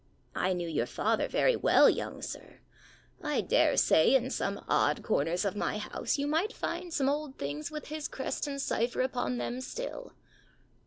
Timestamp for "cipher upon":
8.59-9.37